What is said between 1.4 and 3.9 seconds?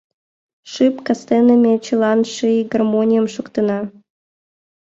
ме чылан Ший гармоньым шоктена.